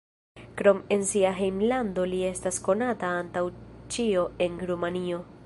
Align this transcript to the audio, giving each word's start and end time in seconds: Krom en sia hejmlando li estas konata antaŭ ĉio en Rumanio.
Krom 0.61 0.79
en 0.95 1.03
sia 1.09 1.33
hejmlando 1.41 2.07
li 2.13 2.23
estas 2.31 2.59
konata 2.69 3.13
antaŭ 3.21 3.45
ĉio 3.97 4.27
en 4.49 4.59
Rumanio. 4.73 5.25